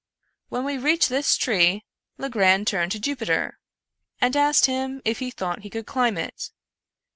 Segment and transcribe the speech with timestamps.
[0.49, 1.85] When we reached this tree,
[2.17, 3.59] Legrand turned to Jupiter,
[4.19, 6.49] and asked him if he thought he could climb it.